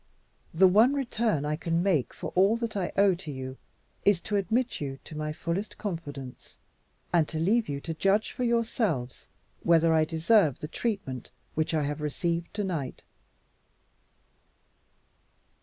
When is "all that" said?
2.33-2.75